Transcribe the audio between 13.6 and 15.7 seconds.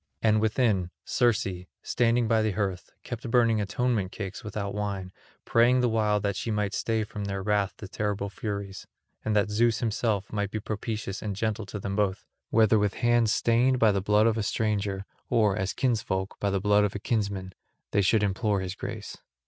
by the blood of a stranger or,